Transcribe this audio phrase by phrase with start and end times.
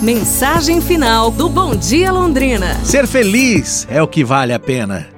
[0.00, 2.72] Mensagem final do Bom Dia Londrina.
[2.84, 5.08] Ser feliz é o que vale a pena.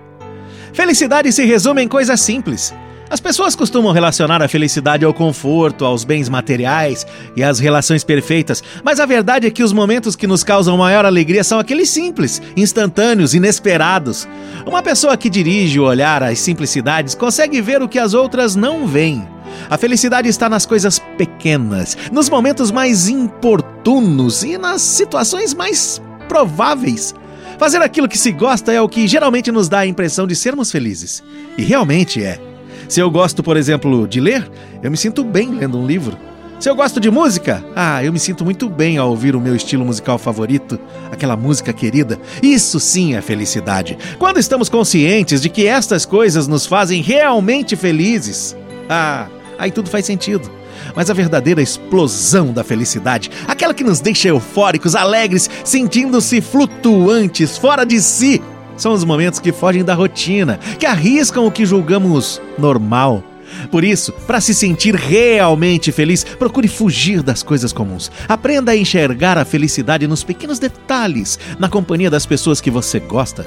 [0.73, 2.73] Felicidade se resume em coisas simples.
[3.11, 7.07] As pessoas costumam relacionar a felicidade ao conforto, aos bens materiais
[7.37, 11.05] e às relações perfeitas, mas a verdade é que os momentos que nos causam maior
[11.05, 14.27] alegria são aqueles simples, instantâneos, inesperados.
[14.65, 18.87] Uma pessoa que dirige o olhar às simplicidades consegue ver o que as outras não
[18.87, 19.29] veem.
[19.71, 27.15] A felicidade está nas coisas pequenas, nos momentos mais importunos e nas situações mais prováveis.
[27.57, 30.73] Fazer aquilo que se gosta é o que geralmente nos dá a impressão de sermos
[30.73, 31.23] felizes.
[31.57, 32.41] E realmente é.
[32.89, 34.51] Se eu gosto, por exemplo, de ler,
[34.83, 36.19] eu me sinto bem lendo um livro.
[36.59, 39.55] Se eu gosto de música, ah, eu me sinto muito bem ao ouvir o meu
[39.55, 40.81] estilo musical favorito,
[41.13, 42.19] aquela música querida.
[42.43, 43.97] Isso sim é felicidade.
[44.19, 48.57] Quando estamos conscientes de que estas coisas nos fazem realmente felizes,
[48.89, 49.29] ah,
[49.61, 50.51] aí tudo faz sentido.
[50.97, 57.85] Mas a verdadeira explosão da felicidade, aquela que nos deixa eufóricos, alegres, sentindo-se flutuantes, fora
[57.85, 58.43] de si,
[58.77, 63.23] são os momentos que fogem da rotina, que arriscam o que julgamos normal.
[63.71, 68.11] Por isso, para se sentir realmente feliz, procure fugir das coisas comuns.
[68.29, 73.47] Aprenda a enxergar a felicidade nos pequenos detalhes, na companhia das pessoas que você gosta.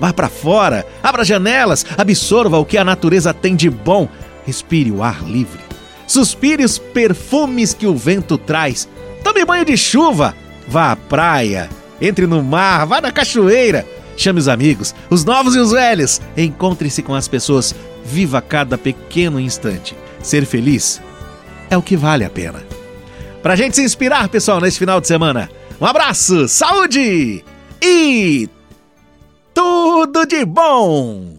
[0.00, 4.08] Vá para fora, abra janelas, absorva o que a natureza tem de bom.
[4.46, 5.60] Respire o ar livre.
[6.06, 8.88] Suspire os perfumes que o vento traz.
[9.22, 10.34] Tome banho de chuva.
[10.68, 11.68] Vá à praia.
[12.00, 13.86] Entre no mar, vá na cachoeira.
[14.16, 16.20] Chame os amigos, os novos e os velhos.
[16.36, 17.74] Encontre-se com as pessoas.
[18.04, 19.96] Viva cada pequeno instante.
[20.22, 21.00] Ser feliz
[21.70, 22.62] é o que vale a pena.
[23.42, 25.50] Pra gente se inspirar, pessoal, nesse final de semana.
[25.80, 27.44] Um abraço, saúde
[27.82, 28.48] e
[29.54, 31.32] tudo de bom!